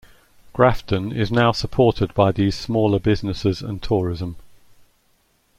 [0.53, 4.35] Grafton is now supported by these smaller businesses and tourism.